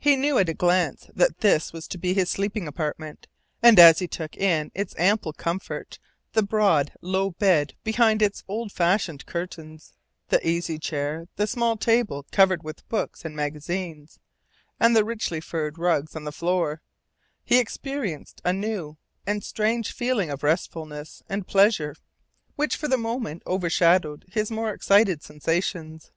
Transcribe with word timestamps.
He 0.00 0.16
knew 0.16 0.38
at 0.38 0.48
a 0.48 0.54
glance 0.54 1.08
that 1.14 1.38
this 1.38 1.72
was 1.72 1.86
to 1.86 1.98
be 1.98 2.14
his 2.14 2.28
sleeping 2.28 2.66
apartment, 2.66 3.28
and 3.62 3.78
as 3.78 4.00
he 4.00 4.08
took 4.08 4.36
in 4.36 4.72
its 4.74 4.92
ample 4.98 5.32
comfort, 5.32 6.00
the 6.32 6.42
broad 6.42 6.94
low 7.00 7.30
bed 7.30 7.74
behind 7.84 8.22
its 8.22 8.42
old 8.48 8.72
fashioned 8.72 9.24
curtains, 9.24 9.92
the 10.30 10.44
easy 10.44 10.80
chairs, 10.80 11.28
the 11.36 11.46
small 11.46 11.76
table 11.76 12.26
covered 12.32 12.64
with 12.64 12.88
books 12.88 13.24
and 13.24 13.36
magazines, 13.36 14.18
and 14.80 14.96
the 14.96 15.04
richly 15.04 15.40
furred 15.40 15.78
rugs 15.78 16.16
on 16.16 16.24
the 16.24 16.32
floor, 16.32 16.82
he 17.44 17.60
experienced 17.60 18.42
a 18.44 18.52
new 18.52 18.96
and 19.28 19.44
strange 19.44 19.92
feeling 19.92 20.28
of 20.28 20.42
restfulness 20.42 21.22
and 21.28 21.46
pleasure 21.46 21.94
which 22.56 22.74
for 22.76 22.88
the 22.88 22.98
moment 22.98 23.44
overshadowed 23.46 24.24
his 24.28 24.50
more 24.50 24.70
excited 24.72 25.22
sensations. 25.22 26.10